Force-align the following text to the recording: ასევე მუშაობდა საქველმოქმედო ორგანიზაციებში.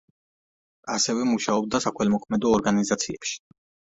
ასევე 0.93 1.27
მუშაობდა 1.33 1.81
საქველმოქმედო 1.85 2.53
ორგანიზაციებში. 2.61 3.37